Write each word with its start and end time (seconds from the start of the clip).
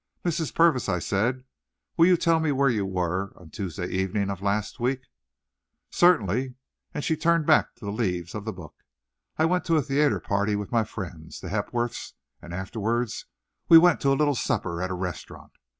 "Mrs. 0.25 0.55
Purvis," 0.55 0.89
I 0.89 0.97
said, 0.97 1.43
"will 1.95 2.07
you 2.07 2.17
tell 2.17 2.39
me 2.39 2.51
where 2.51 2.71
you 2.71 2.87
were 2.87 3.33
on 3.35 3.51
Tuesday 3.51 3.87
evening 3.87 4.31
of 4.31 4.41
last 4.41 4.79
week?" 4.79 5.01
"Certainly;" 5.91 6.55
and 6.91 7.03
she 7.03 7.15
turned 7.15 7.45
back 7.45 7.75
the 7.75 7.91
leaves 7.91 8.33
of 8.33 8.43
the 8.43 8.51
book. 8.51 8.73
"I 9.37 9.45
went 9.45 9.63
to 9.65 9.77
a 9.77 9.83
theatre 9.83 10.19
party 10.19 10.55
with 10.55 10.71
my 10.71 10.85
friends, 10.85 11.39
the 11.39 11.49
Hepworths; 11.49 12.13
and 12.41 12.51
afterward, 12.51 13.11
we 13.69 13.77
went 13.77 14.01
to 14.01 14.11
a 14.11 14.17
little 14.17 14.33
supper 14.33 14.81
at 14.81 14.89
a 14.89 14.95
restaurant. 14.95 15.51